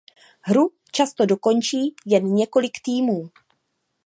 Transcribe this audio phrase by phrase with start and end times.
[0.41, 3.29] Hru často dokončí jen několik týmů.